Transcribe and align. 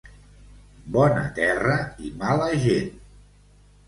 Bona 0.95 1.25
terra 1.39 1.75
i 2.07 2.13
mala 2.23 2.47
gent. 2.65 2.89